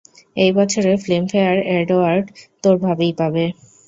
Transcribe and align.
এই 0.37 0.51
বছরের 0.57 0.95
film 1.03 1.25
fair 1.27 1.57
award, 1.75 2.25
তোর 2.63 2.75
ভাবিই 2.85 3.13
পাবে। 3.19 3.45